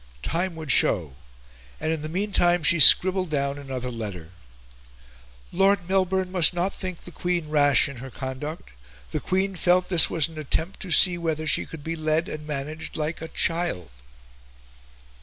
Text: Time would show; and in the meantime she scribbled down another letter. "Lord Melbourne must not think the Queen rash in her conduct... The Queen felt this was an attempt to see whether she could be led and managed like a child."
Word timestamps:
Time 0.23 0.55
would 0.55 0.71
show; 0.71 1.13
and 1.79 1.91
in 1.91 2.01
the 2.01 2.09
meantime 2.09 2.63
she 2.63 2.79
scribbled 2.79 3.29
down 3.29 3.59
another 3.59 3.91
letter. 3.91 4.31
"Lord 5.51 5.87
Melbourne 5.87 6.31
must 6.31 6.55
not 6.55 6.73
think 6.73 7.01
the 7.03 7.11
Queen 7.11 7.49
rash 7.49 7.87
in 7.87 7.97
her 7.97 8.09
conduct... 8.09 8.71
The 9.11 9.19
Queen 9.19 9.55
felt 9.55 9.89
this 9.89 10.09
was 10.09 10.27
an 10.27 10.39
attempt 10.39 10.79
to 10.79 10.89
see 10.89 11.19
whether 11.19 11.45
she 11.45 11.67
could 11.67 11.83
be 11.83 11.95
led 11.95 12.27
and 12.27 12.47
managed 12.47 12.97
like 12.97 13.21
a 13.21 13.27
child." 13.27 13.91